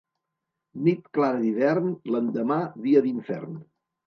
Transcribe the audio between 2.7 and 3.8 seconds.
dia d'infern.